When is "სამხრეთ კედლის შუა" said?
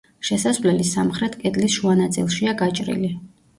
0.91-1.95